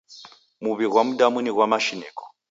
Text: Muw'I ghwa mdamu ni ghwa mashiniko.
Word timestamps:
Muw'I 0.63 0.85
ghwa 0.91 1.01
mdamu 1.07 1.37
ni 1.41 1.51
ghwa 1.53 1.65
mashiniko. 1.73 2.23